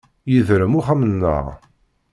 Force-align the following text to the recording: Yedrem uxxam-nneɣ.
Yedrem 0.31 0.73
uxxam-nneɣ. 0.79 1.45